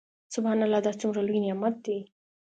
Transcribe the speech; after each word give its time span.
سبحان 0.35 0.59
الله 0.65 0.79
دا 0.87 0.91
څومره 1.01 1.21
لوى 1.27 1.39
نعمت 1.45 1.75
دى. 1.85 1.97